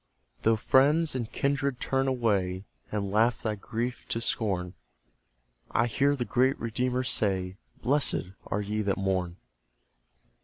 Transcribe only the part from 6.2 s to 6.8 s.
great